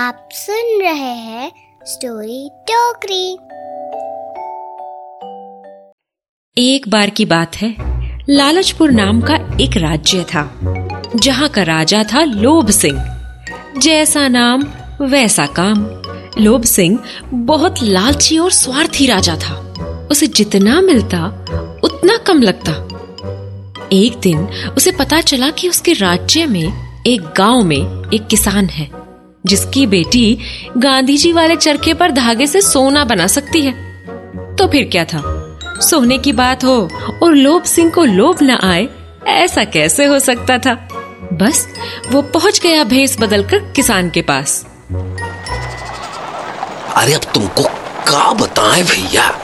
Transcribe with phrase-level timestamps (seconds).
[0.00, 1.52] आप सुन रहे हैं
[1.84, 3.32] स्टोरी टोकरी।
[6.58, 7.76] एक बार की बात है।
[8.30, 10.60] लालचपुर नाम का एक राज्य था,
[11.16, 13.20] जहाँ का राजा था लोभ सिंह।
[13.78, 14.62] जैसा नाम,
[15.02, 15.74] वैसा काम।
[16.44, 16.98] लोभ सिंह
[17.34, 19.54] बहुत लालची और स्वार्थी राजा था।
[20.10, 21.26] उसे जितना मिलता,
[21.84, 22.72] उतना कम लगता।
[23.92, 28.99] एक दिन उसे पता चला कि उसके राज्य में, एक गाँव में एक किसान है।
[29.46, 30.38] जिसकी बेटी
[30.76, 33.72] गांधी जी वाले चरखे पर धागे से सोना बना सकती है।
[34.56, 35.22] तो फिर क्या था?
[35.80, 36.88] सोने की बात हो
[37.22, 38.88] और लोभ सिंह को लोभ न आए,
[39.26, 40.88] ऐसा कैसे हो सकता था?
[41.32, 41.68] बस,
[42.10, 44.66] वो पहुँच गया भेस बदलकर किसान के पास।
[46.96, 47.62] अरे अब तुमको
[48.08, 49.38] क्या बताएँ भैया?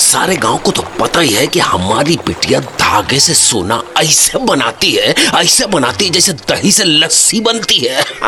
[0.00, 4.90] सारे गाँव को तो पता ही है कि हमारी बिटिया धागे से सोना ऐसे बनाती
[4.92, 8.00] है ऐसे बनाती है जैसे दही से लस्सी बनती है।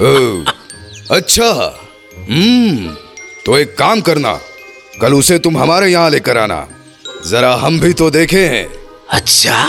[0.00, 0.44] ओ,
[1.16, 1.50] अच्छा।
[2.30, 2.94] हम्म
[3.46, 4.32] तो एक काम करना
[5.00, 6.66] कल उसे तुम हमारे यहाँ लेकर आना।
[7.26, 8.64] जरा हम भी तो देखें
[9.16, 9.64] अच्छा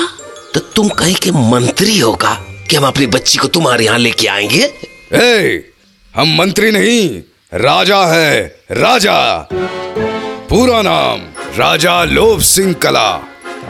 [0.53, 2.33] तो तुम कहीं के मंत्री होगा
[2.69, 4.63] कि हम अपनी बच्ची को तुम्हारे यहाँ लेके आएँगे?
[5.13, 5.71] ए,
[6.13, 7.09] हम मंत्री नहीं
[7.53, 9.17] राजा है राजा।
[10.49, 11.21] पूरा नाम
[11.57, 13.09] राजा लोभ सिंह कला।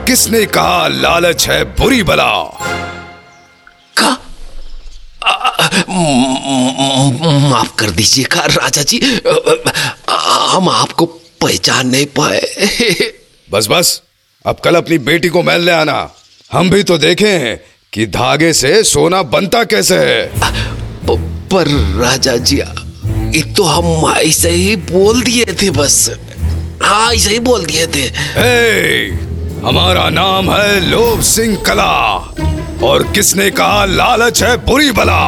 [0.07, 2.43] किसने कहा लालच है बुरी बला?
[3.97, 4.11] का?
[7.49, 8.99] माफ़ कर दीजिएगा राजा जी?
[10.49, 11.05] हम आपको
[11.41, 12.41] पहचान नहीं पाए।
[13.51, 14.01] बस बस
[14.45, 16.09] अब कल अपनी बेटी को मैल ले आना।
[16.51, 17.57] हम भी तो देखे देखें
[17.93, 20.31] कि धागे से सोना बनता कैसे है।
[21.51, 21.67] पर
[21.99, 26.09] राजा जी ये तो हम ऐसे ही बोल दिए थे बस।
[26.83, 28.03] हाँ ऐसे ही बोल दिए थे।
[28.41, 29.09] ए,
[29.65, 31.93] हमारा नाम है लोभ सिंह कला।
[32.83, 35.21] और किसने कहा लालच है बुरी बला?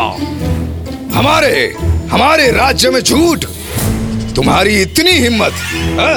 [1.15, 1.73] हमारे
[2.11, 3.45] हमारे राज्य में झूठ।
[4.35, 5.53] तुम्हारी इतनी हिम्मत
[5.99, 6.15] हाँ?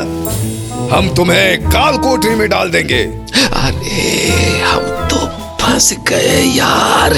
[0.93, 3.03] हम तुम्हें काल कोठरी में डाल देंगे।
[3.45, 5.27] अरे हम तो
[5.61, 7.15] फंस गए यार।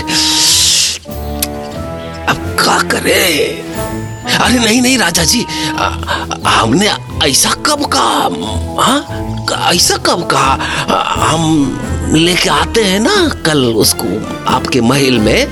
[2.28, 3.95] अब क्या करें?
[4.34, 5.44] अरे नहीं नहीं राजा जी
[5.78, 5.88] आ,
[6.46, 6.86] हमने
[7.28, 9.70] ऐसा कब कहा?
[9.74, 10.52] ऐसा कब कहा?
[11.18, 11.80] हम
[12.14, 14.08] लेके आते हैं ना कल उसको
[14.52, 15.46] आपके महल में।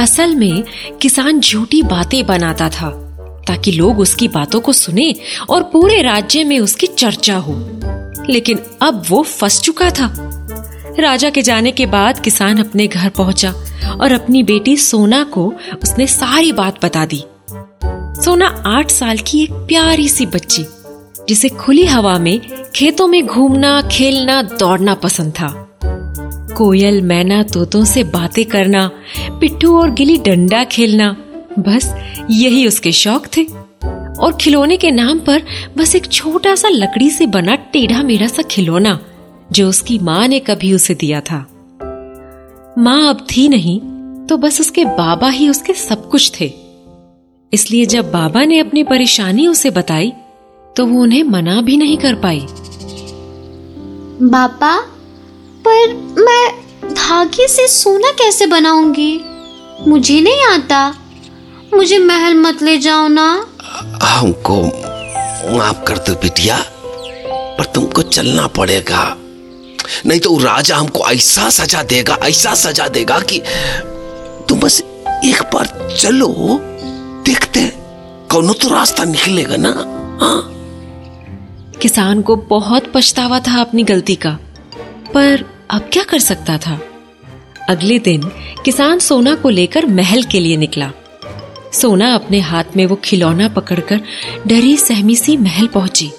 [0.00, 0.64] असल में
[1.02, 2.90] किसान झूठी बातें बनाता था
[3.48, 5.14] ताकि लोग उसकी बातों को सुने
[5.50, 7.54] और पूरे राज्य में उसकी चर्चा हो।
[8.30, 10.14] लेकिन अब वो फंस चुका था।
[11.00, 13.54] राजा के जाने के बाद किसान अपने घर पहुँचा।
[14.00, 17.24] और अपनी बेटी सोना को उसने सारी बात बता दी।
[18.24, 20.64] सोना आठ साल की एक प्यारी सी बच्ची,
[21.28, 22.40] जिसे खुली हवा में
[22.74, 25.78] खेतों में घूमना, खेलना, दौड़ना पसंद था।
[26.56, 28.90] कोयल, मैना, तोतों से बातें करना,
[29.20, 31.16] पिट्ठू और गिली डंडा खेलना,
[31.58, 31.94] बस
[32.30, 33.42] यही उसके शौक थे।
[34.20, 35.42] और खिलौने के नाम पर
[35.76, 39.00] बस एक छोटा सा लकड़ी से बना टेढ़ा मेढ़ा सा खिलौना,
[39.52, 41.46] जो उसकी माँ ने कभी उसे दिया था।
[42.78, 43.80] माँ अब थी नहीं
[44.26, 46.52] तो बस उसके बाबा ही उसके सब कुछ थे।
[47.52, 50.10] इसलिए जब बाबा ने अपनी परेशानी उसे बताई
[50.76, 52.46] तो वो उन्हें मना भी नहीं कर पाई।
[54.22, 54.76] पापा
[55.68, 59.20] पर मैं धागे से सोना कैसे बनाऊँगी?
[59.88, 60.94] मुझे नहीं आता।
[61.74, 63.46] मुझे महल मत ले जाओ ना।
[64.02, 64.62] हमको
[65.56, 66.58] माफ़ कर दो बिटिया
[67.58, 69.04] पर तुमको चलना पड़ेगा।
[70.06, 73.42] नहीं तो राजा हमको ऐसा सजा देगा, ऐसा सजा देगा कि
[74.48, 74.80] तुम बस
[75.24, 76.28] एक बार चलो,
[77.26, 77.66] देखते
[78.30, 79.70] कौनो तो रास्ता निकलेगा ना।
[80.20, 80.50] हाँ।
[81.82, 84.38] किसान को बहुत पछतावा था अपनी गलती का,
[85.14, 86.78] पर अब क्या कर सकता था?
[87.70, 88.22] अगले दिन
[88.64, 90.90] किसान सोना को लेकर महल के लिए निकला।
[91.72, 94.00] सोना अपने हाथ में वो खिलौना पकड़कर
[94.46, 96.10] डरी सहमी सी महल पहुँची।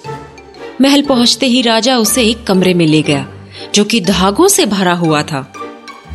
[0.80, 3.26] महल पहुँचते ही राजा उसे एक कमरे में ले गया।
[3.74, 5.52] जो कि धागों से भरा हुआ था।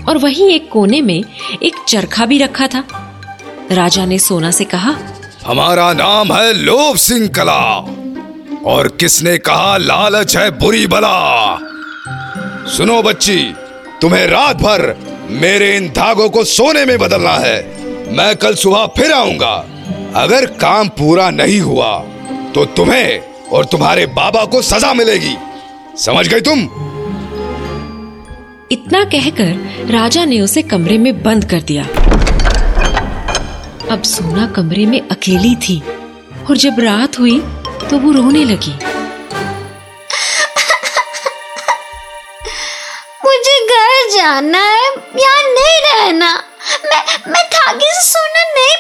[0.10, 1.24] और वहीं एक कोने में
[1.64, 2.84] एक चरखा भी रखा था।
[3.72, 4.96] राजा ने सोना से कहा,
[5.48, 7.62] हमारा नाम है लोभ सिंह कला
[8.66, 11.58] और किसने कहा लालच है बुरी बला?
[12.68, 13.54] सुनो बच्ची,
[14.02, 14.96] तुम्हें रात भर
[15.32, 17.60] मेरे इन धागों को सोने में बदलना है।
[18.14, 19.54] मैं कल सुबह फिर आऊँगा।
[20.16, 21.98] अगर काम पूरा नहीं हुआ
[22.56, 23.20] तो तुम्हें
[23.54, 25.36] और तुम्हारे बाबा को सजा मिलेगी।
[25.98, 26.68] समझ गई तुम?
[28.72, 31.84] इतना कहकर राजा ने उसे कमरे में बंद कर दिया।
[33.92, 35.84] अब सोना कमरे में अकेली थी
[36.50, 37.40] और जब रात हुई
[37.90, 38.74] तो वो रोने लगी।
[43.26, 44.88] मुझे घर जाना है,
[45.20, 46.44] यहाँ नहीं रहना।
[46.86, 47.80] मैं मैं थक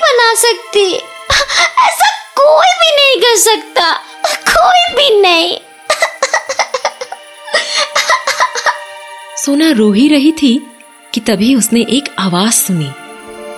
[0.01, 0.93] बना सकती।
[1.87, 2.09] ऐसा
[2.39, 3.93] कोई भी नहीं कर सकता।
[4.53, 5.59] कोई भी नहीं।
[9.45, 10.71] सोना रो ही रही थी
[11.13, 12.89] कि तभी उसने एक आवाज़ सुनी।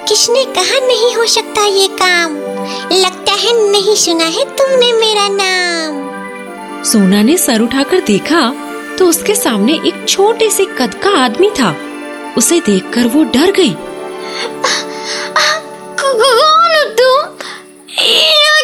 [0.07, 2.35] किसने कहा नहीं हो सकता ये काम?
[2.93, 8.41] लगता है नहीं सुना है तुमने मेरा नाम। सोना ने सर उठाकर देखा
[8.99, 11.75] तो उसके सामने एक छोटे से कद का आदमी था।
[12.37, 13.75] उसे देखकर वो डर गई।
[15.99, 17.29] कौन तुम?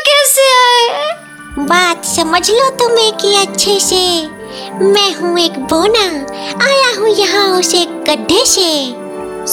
[0.07, 1.07] कैसे आए?
[1.59, 4.39] बात समझ लो तुम्हें कि अच्छे से।
[4.83, 6.05] मैं हूँ एक बोना
[6.99, 8.69] हूँ यहाँ उसे गड्ढे से।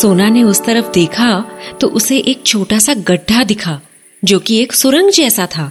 [0.00, 1.28] सोना ने उस तरफ़ देखा
[1.80, 3.80] तो उसे एक छोटा सा गड्ढा दिखा
[4.22, 5.70] जो कि एक सुरंग जैसा था।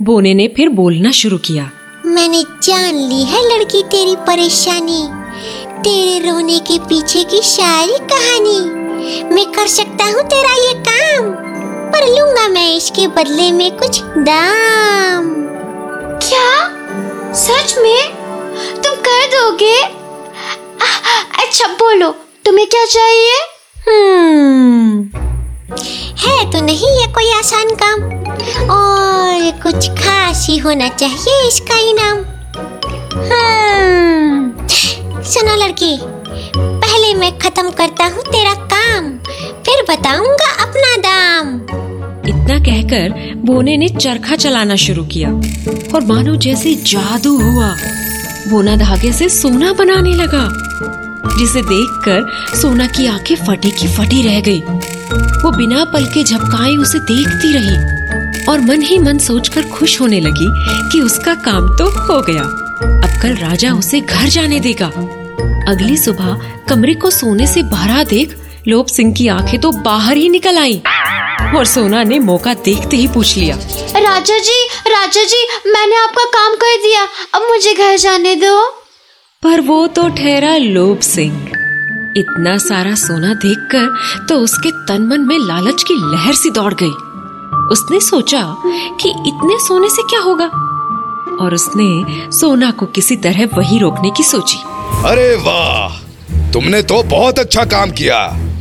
[0.00, 1.70] बोने ने फिर बोलना शुरू किया।
[2.06, 5.02] मैंने जान ली है लड़की तेरी परेशानी
[5.82, 8.60] तेरे रोने के पीछे की सारी कहानी।
[9.34, 11.30] मैं कर सकता हूँ तेरा ये काम
[11.92, 15.34] पर लूँगा मैं इसके बदले में कुछ दाम।
[16.18, 16.50] क्या?
[17.36, 18.02] सच में?
[18.76, 19.76] तुम कर दोगे?
[20.80, 22.10] अच्छा बोलो
[22.44, 23.36] तुम्हें क्या चाहिए?
[23.88, 25.26] हम्म।
[26.18, 28.02] है तो नहीं ये कोई आसान काम?
[28.70, 32.24] और कुछ खास ही होना चाहिए इसका इनाम।
[33.32, 34.66] हम्म।
[35.30, 35.98] सुनो लड़की
[36.56, 39.10] पहले मैं खत्म करता हूँ तेरा काम
[39.64, 41.54] फिर बताऊँगा अपना दाम।
[42.28, 45.30] इतना कहकर बोने ने चरखा चलाना शुरू किया
[45.94, 47.74] और मानो जैसे जादू हुआ।
[48.48, 50.48] बोना धागे से सोना बनाने लगा,
[51.38, 54.60] जिसे देखकर सोना की आँखें फटी की फटी रह गई।
[55.42, 60.20] वो बिना पल के झपकाए उसे देखती रही और मन ही मन सोचकर खुश होने
[60.20, 60.46] लगी
[60.92, 64.86] कि उसका काम तो हो गया। अब कल राजा उसे घर जाने देगा।
[65.72, 68.36] अगली सुबह कमरे को सोने से भरा देख
[68.68, 70.82] लोभ सिंह की आँखें तो बाहर ही निकल आई।
[71.56, 73.56] और सोना ने मौका देखते ही पूछ लिया।
[73.98, 77.02] राजा जी राजा जी मैंने आपका काम कर दिया।
[77.34, 78.58] अब मुझे घर जाने दो।
[79.42, 81.34] पर वो तो ठहरा लोभ सिंह।
[82.16, 86.96] इतना सारा सोना देखकर तो उसके तन मन में लालच की लहर सी दौड़ गई।
[87.72, 88.42] उसने सोचा
[89.00, 90.44] कि इतने सोने से क्या होगा?
[91.40, 94.58] और उसने सोना को किसी तरह वही रोकने की सोची।
[95.08, 95.98] अरे वाह
[96.52, 98.18] तुमने तो बहुत अच्छा काम किया।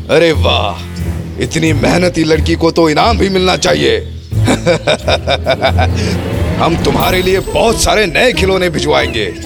[0.10, 0.97] अरे वाह
[1.40, 4.14] इतनी मेहनती लड़की को तो इनाम भी मिलना चाहिए।
[6.58, 9.26] हम तुम्हारे लिए बहुत सारे नए खिलौने भिजवाएँगे।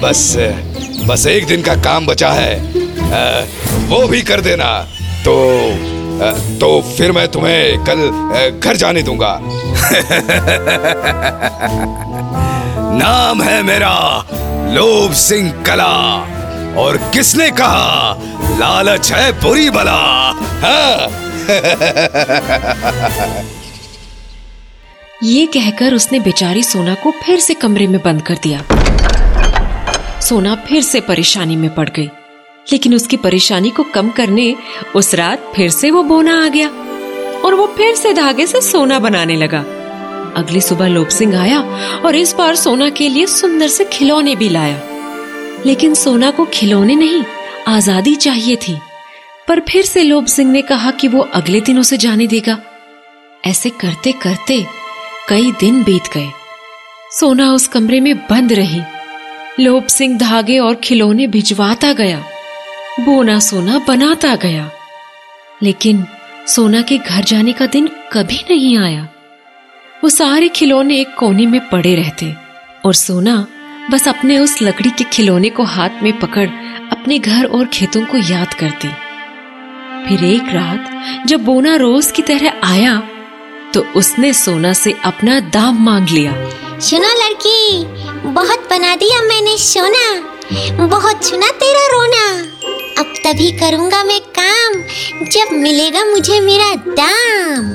[0.00, 0.36] बस
[1.06, 2.62] बस एक दिन का काम बचा है।
[3.88, 4.88] वो भी कर देना।
[5.24, 5.70] तो
[6.60, 8.10] तो फिर मैं तुम्हें कल,
[8.60, 9.38] घर जाने दूँगा।
[12.98, 14.26] नाम है मेरा
[14.70, 16.26] लोभ सिंह कला।
[16.76, 18.12] और किसने कहा,
[18.58, 20.00] लालच है बुरी बला?
[20.62, 21.08] हाँ?
[25.24, 28.62] ये कहकर उसने बेचारी सोना को फिर से कमरे में बंद कर दिया।
[30.20, 32.08] सोना फिर से परेशानी में पड़ गई,
[32.66, 34.54] लेकिन उसकी परेशानी को कम करने
[34.96, 36.68] उस रात फिर से वो बोना आ गया
[37.44, 39.64] और वो फिर से धागे से सोना बनाने लगा।
[40.36, 41.60] अगली सुबह लोप सिंह आया
[42.04, 44.80] और इस बार सोना के लिए सुंदर से खिलौने भी लाया।
[45.66, 47.24] लेकिन सोना को खिलौने नहीं,
[47.68, 48.78] आज़ादी चाहिए थी।
[49.48, 52.58] पर फिर से लोभ सिंह ने कहा कि वो अगले दिन उसे जाने देगा।
[53.44, 54.66] ऐसे करते करते
[55.28, 56.28] कई दिन बीत गए।
[57.18, 58.82] सोना उस कमरे में बंद रही।
[59.60, 62.24] लोभ सिंह धागे और खिलौने भिजवाता गया।
[63.00, 64.70] बोना सोना बनाता गया।
[65.62, 66.06] लेकिन
[66.46, 69.08] सोना के घर जाने का दिन कभी नहीं आया।
[70.04, 72.34] वो सारे खिलौने एक कोने में पड़े रहते
[72.84, 73.46] और सोना
[73.90, 76.48] बस अपने उस लकड़ी के खिलौने को हाथ में पकड़
[76.92, 78.88] अपने घर और खेतों को याद करती।
[80.06, 82.98] फिर एक रात जब बोना रोज की तरह आया
[83.74, 86.32] तो उसने सोना से अपना दाम मांग लिया।
[86.80, 87.84] सुनो लड़की
[88.32, 92.26] बहुत बना दिया मैंने सोना। बहुत सुना तेरा रोना।
[93.00, 94.82] अब तभी करूँगा मैं काम
[95.26, 97.70] जब मिलेगा मुझे मेरा दाम।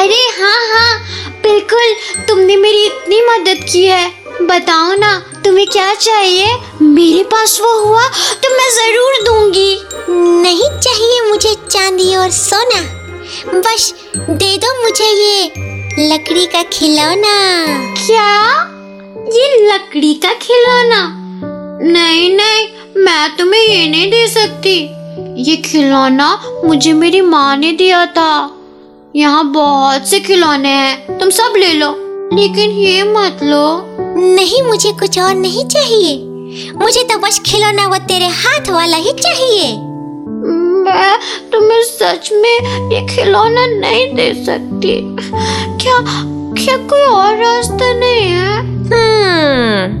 [0.00, 0.98] अरे हाँ हाँ
[1.42, 1.94] बिल्कुल
[2.28, 4.06] तुमने मेरी इतनी मदद की है।
[4.42, 5.12] बताओ ना
[5.44, 6.46] तुम्हें क्या चाहिए?
[6.82, 8.06] मेरे पास वो हुआ
[8.42, 9.80] तो मैं ज़रूर दूँगी।
[10.42, 12.80] नहीं चाहिए मुझे चांदी और सोना।
[13.54, 15.44] बस दे दो मुझे ये
[16.08, 17.36] लकड़ी का खिलौना।
[17.96, 18.28] क्या?
[19.34, 21.00] ये लकड़ी का खिलौना?
[21.82, 24.76] नहीं नहीं, मैं तुम्हें ये नहीं दे सकती।
[25.42, 26.28] ये खिलौना
[26.64, 28.30] मुझे मेरी माँ ने दिया था।
[29.16, 31.90] यहाँ बहुत से खिलौने हैं, तुम सब ले लो।
[32.32, 33.66] लेकिन ये मत लो।
[34.18, 36.16] नहीं मुझे कुछ और नहीं चाहिए।
[36.72, 39.76] मुझे तो बस खिलौना वो तेरे हाथ वाला ही चाहिए।
[40.84, 41.18] मैं
[41.52, 44.94] तुम्हें सच में ये खिलौना नहीं दे सकती।
[45.78, 45.98] क्या
[46.54, 48.58] क्या कोई और रास्ता नहीं है?
[48.58, 49.96] हम्म,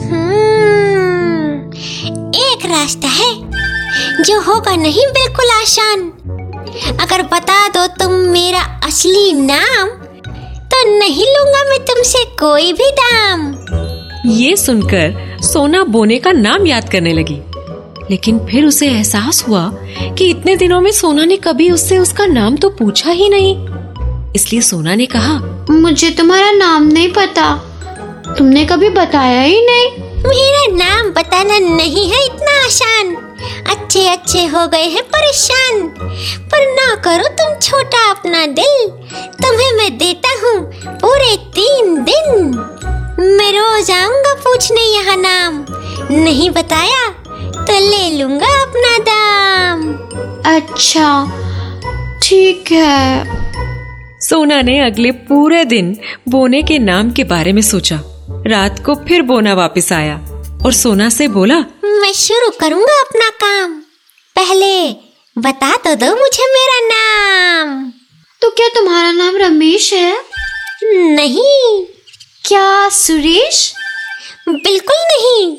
[0.00, 1.72] हम्म,
[2.34, 3.32] एक रास्ता है
[4.22, 6.10] जो होगा नहीं बिल्कुल आसान।
[7.00, 9.88] अगर बता दो तुम मेरा असली नाम
[10.72, 13.52] तो नहीं लूँगा मैं तुमसे कोई भी दाम।
[14.26, 17.40] ये सुनकर सोना बोने का नाम याद करने लगी।
[18.10, 19.70] लेकिन फिर उसे एहसास हुआ
[20.18, 23.56] कि इतने दिनों में सोना ने कभी उससे उसका नाम तो पूछा ही नहीं।
[24.36, 27.54] इसलिए सोना ने कहा मुझे तुम्हारा नाम नहीं पता।
[28.38, 29.90] तुमने कभी बताया ही नहीं।
[30.24, 33.14] मेरा नाम बताना नहीं है इतना आसान।
[33.70, 35.80] अच्छे अच्छे हो गए हैं परेशान।
[36.48, 38.88] पर ना करो तुम छोटा अपना दिल।
[39.42, 42.52] तुम्हें मैं देता हूँ पूरे तीन दिन।
[43.20, 45.66] मैं रोज आऊँगा पूछने यहाँ नाम।
[46.10, 47.08] नहीं बताया?
[47.64, 49.82] तो ले लूँगा अपना दाम।
[50.56, 51.08] अच्छा
[52.22, 53.24] ठीक है।
[54.20, 55.96] सोना ने अगले पूरे दिन
[56.28, 58.00] बोने के नाम के बारे में सोचा।
[58.46, 60.16] रात को फिर बोना वापस आया
[60.64, 63.74] और सोना से बोला मैं शुरू करूँगा अपना काम।
[64.36, 64.92] पहले
[65.38, 67.92] बता तो दो मुझे मेरा नाम।
[68.42, 70.16] तो क्या तुम्हारा नाम रमेश है?
[71.14, 71.86] नहीं।
[72.52, 73.74] क्या सुरेश?
[74.48, 75.56] बिल्कुल नहीं।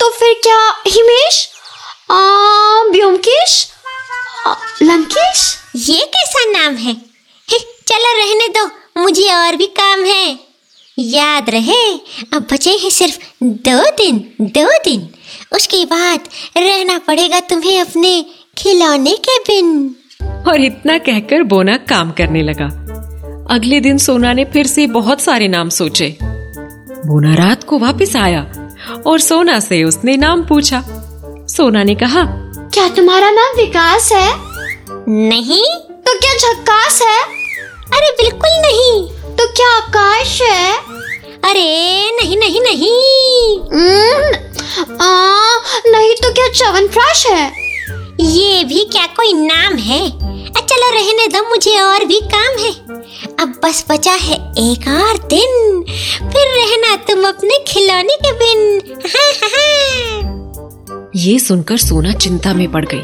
[0.00, 1.48] तो फिर क्या हिमेश?
[2.10, 2.20] आ,
[2.90, 3.68] व्योमकेश
[4.82, 5.58] लंकेश?
[5.76, 6.92] ये कैसा नाम है?
[7.50, 10.38] हे, चलो रहने दो मुझे और भी काम है।
[10.98, 11.92] याद रहे
[12.32, 15.14] अब बचे हैं सिर्फ़ दो दिन दो दिन।
[15.52, 16.20] उसके बाद
[16.56, 18.26] रहना पड़ेगा तुम्हें अपने
[18.58, 19.96] खिलौने के बिन।
[20.48, 22.97] और इतना कहकर बोना काम करने लगा।
[23.50, 26.18] अगले दिन सोना ने फिर से बहुत सारे नाम सोचे।
[27.06, 28.46] बोना रात को वापस आया
[29.06, 30.84] और सोना से उसने नाम पूछा।
[31.48, 32.24] सोना ने कहा
[32.74, 34.34] क्या तुम्हारा नाम विकास है?
[35.08, 37.22] नहीं। तो क्या झक्कास है?
[37.82, 40.76] अरे बिल्कुल नहीं। तो क्या आकाश है?
[41.44, 44.34] अरे नहीं नहीं नहीं। हम्म,
[45.00, 47.67] आ, नहीं तो क्या च्यवनप्राश है?
[48.20, 50.10] ये भी क्या कोई नाम है?
[50.68, 52.72] चलो रहने दो मुझे और भी काम है।
[53.40, 55.84] अब बस बचा है एक और दिन
[56.28, 62.84] फिर रहना तुम अपने खिलौने के बिन। हाँ, हाँ। ये सुनकर सोना चिंता में पड़
[62.94, 63.02] गई।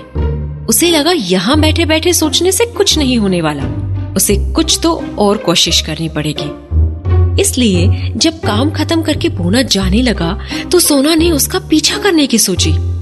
[0.66, 3.64] उसे लगा यहाँ बैठे बैठे सोचने से कुछ नहीं होने वाला।
[4.16, 6.50] उसे कुछ तो और कोशिश करनी पड़ेगी।
[7.42, 10.38] इसलिए जब काम खत्म करके पूना जाने लगा
[10.73, 12.94] तो सोना ने उसका पीछा करने की सोची।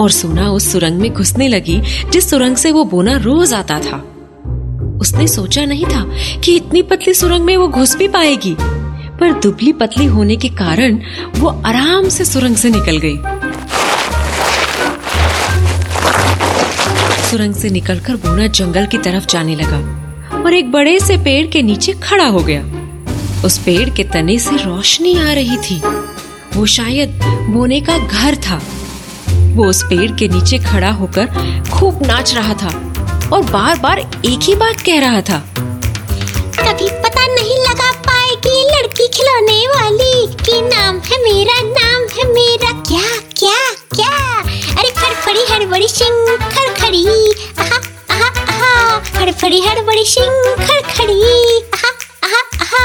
[0.00, 1.80] और सोना उस सुरंग में घुसने लगी,
[2.10, 3.96] जिस सुरंग से वो बोना रोज आता था।
[5.00, 6.04] उसने सोचा नहीं था
[6.40, 8.56] कि इतनी पतली सुरंग में वो घुस भी पाएगी।
[9.20, 11.00] पर दुबली पतली होने के कारण
[11.36, 13.16] वो आराम से सुरंग से निकल गई।
[17.30, 19.78] सुरंग से निकलकर बोना जंगल की तरफ़ जाने लगा
[20.44, 22.64] और एक बड़े से पेड़ के नीचे खड़ा हो गया।
[23.44, 25.82] उस पेड़ के तने से रोशनी आ रही थी।
[26.56, 28.60] वो शायद बोने का घर था।
[29.56, 31.26] वो उस पेड़ के नीचे खड़ा होकर
[31.70, 32.68] खूब नाच रहा था
[33.32, 35.38] और बार बार एक ही बात कह रहा था।
[36.58, 42.72] कभी पता नहीं लगा पाएगी लड़की खिलौने वाली कि नाम है मेरा नाम है मेरा।
[42.82, 43.02] क्या
[43.38, 43.58] क्या
[43.94, 44.16] क्या?
[44.78, 47.06] अरे फड़फड़ी हड़बड़ी सिंह खड़खड़ी
[47.58, 47.80] आहा
[48.10, 51.20] आहा आहा। फड़फड़ी हड़बड़ी सिंह खड़खड़ी
[51.74, 51.90] आहा
[52.24, 52.84] आहा आहा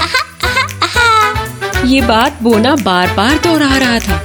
[0.00, 4.22] आहा आहा आहा। ये बात बोना बार बार दोहरा रहा था।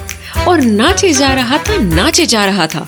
[0.47, 2.87] और नाचे जा रहा था नाचे जा रहा था।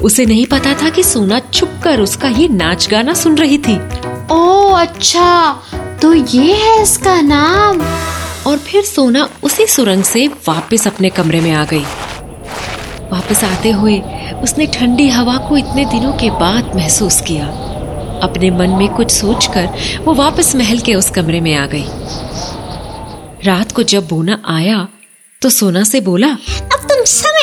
[0.00, 3.76] उसे नहीं पता था कि सोना छुपकर उसका ये नाच गाना सुन रही थी।
[4.30, 5.62] ओ अच्छा
[6.02, 7.80] तो ये है इसका नाम।
[8.46, 11.84] और फिर सोना उसी सुरंग से वापस अपने कमरे में आ गई।
[13.12, 13.98] वापस आते हुए
[14.42, 17.46] उसने ठंडी हवा को इतने दिनों के बाद महसूस किया।
[18.22, 19.68] अपने मन में कुछ सोचकर
[20.04, 21.84] वो वापस महल के उस कमरे में आ गई।
[23.44, 24.86] रात को जब बोना आया
[25.42, 26.36] तो सोना से बोला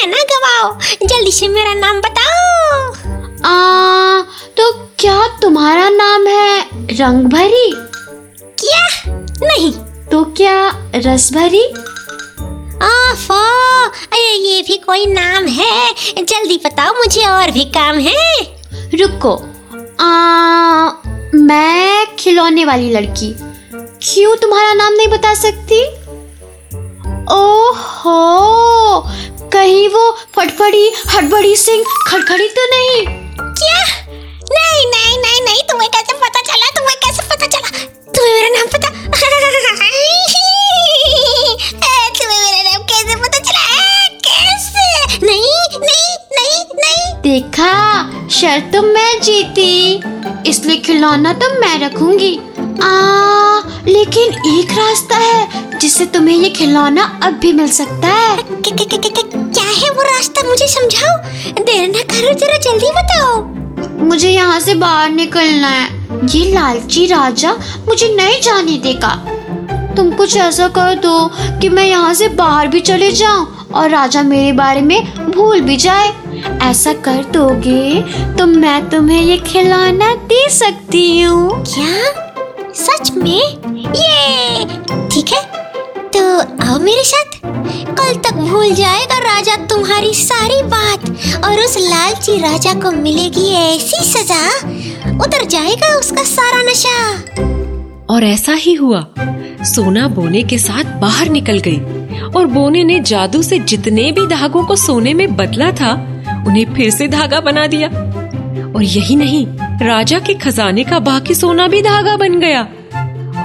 [0.03, 2.91] समय ना गवाओ। जल्दी से मेरा नाम बताओ।
[3.45, 4.21] आ,
[4.57, 7.73] तो क्या तुम्हारा नाम है रंग भरी
[8.63, 8.87] क्या?
[9.43, 9.71] नहीं।
[10.11, 11.65] तो क्या रस भरी
[12.83, 13.39] आफो
[13.85, 18.43] अरे ये भी कोई नाम है। जल्दी बताओ मुझे और भी काम है।
[18.73, 19.33] रुको।
[19.99, 20.11] आ,
[21.35, 23.35] मैं खिलौने वाली लड़की।
[24.01, 25.87] क्यों तुम्हारा नाम नहीं बता सकती?
[27.31, 28.13] ओहो
[29.53, 33.05] कहीं वो फटफड़ी हड़बड़ी सिंह खड़खड़ी तो नहीं।
[33.37, 33.83] क्या?
[34.51, 36.69] नहीं नहीं नहीं नहीं तुम्हें कैसे पता चला?
[36.69, 37.69] तुम्हें कैसे पता चला?
[38.13, 38.89] तुम्हें मेरा नाम पता?
[42.19, 44.07] तुम्हें मेरा नाम कैसे पता चला?
[44.07, 45.25] कैसे?
[45.25, 50.03] नहीं नहीं नहीं नहीं। देखा शर्त तो मैं जीती
[50.49, 52.39] इसलिए खिलौना तो मैं रखूँगी।
[52.83, 58.53] आ लेकिन एक रास्ता है जिससे तुम्हें ये खिलौना अब भी मिल सकता है।
[59.73, 61.17] है वो रास्ता मुझे समझाओ।
[61.59, 63.41] देर ना करो जरा जल्दी बताओ।
[64.05, 67.53] मुझे यहाँ से बाहर निकलना है। ये लालची राजा
[67.87, 69.15] मुझे नहीं जाने देगा।
[69.95, 71.29] तुम कुछ ऐसा कर दो
[71.61, 75.75] कि मैं यहाँ से बाहर भी चले जाऊँ और राजा मेरे बारे में भूल भी
[75.77, 76.11] जाए।
[76.63, 78.01] ऐसा कर दोगे
[78.37, 82.71] तो मैं तुम्हें ये खिलौना दे सकती हूँ। क्या?
[82.75, 83.41] सच में?
[83.95, 84.65] ये!
[85.09, 85.41] ठीक है।
[86.09, 87.32] तो आओ मेरे साथ।
[88.53, 90.99] भूल जाएगा राजा तुम्हारी सारी बात।
[91.43, 94.47] और उस लालची राजा को मिलेगी ऐसी सजा।
[95.23, 97.13] उतर जाएगा उसका सारा नशा।
[98.13, 99.07] और ऐसा ही हुआ।
[99.63, 101.77] सोना बोने के साथ बाहर निकल गई।
[102.35, 105.91] और बोने ने जादू से जितने भी धागों को सोने में बदला था,
[106.47, 107.87] उन्हें फिर से धागा बना दिया।
[108.75, 109.47] और यही नहीं,
[109.87, 112.61] राजा के खजाने का बाकी सोना भी धागा बन गया।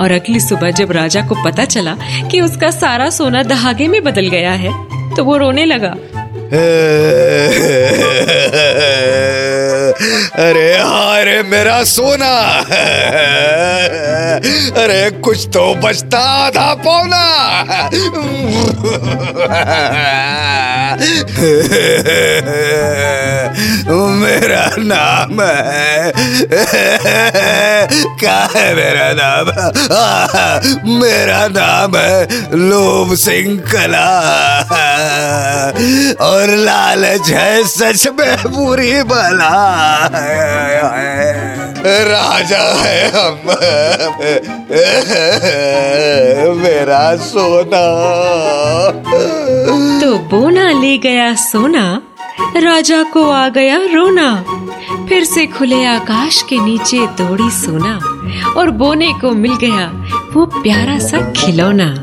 [0.00, 1.96] और अगली सुबह जब राजा को पता चला
[2.30, 5.94] कि उसका सारा सोना धागे में बदल गया है तो वो रोने लगा।
[6.48, 6.56] अरे
[10.78, 12.50] हाय मेरा सोना।
[14.82, 17.88] अरे कुछ तो बचता था पौना।
[24.18, 26.12] मेरा नाम है।
[28.20, 29.46] क्या है मेरा नाम?
[30.98, 34.08] मेरा नाम है लोभ सिंह कला।
[36.38, 39.54] और लालच है सच में बुरी बला
[42.08, 43.38] राजा है हम।
[46.58, 47.84] मेरा सोना।
[50.00, 51.84] तो बोना ले गया सोना,
[52.56, 54.44] राजा को आ गया रोना।
[55.08, 57.94] फिर से खुले आकाश के नीचे दौड़ी सोना,
[58.60, 59.86] और बोने को मिल गया
[60.34, 61.94] वो प्यारा सा खिलौना।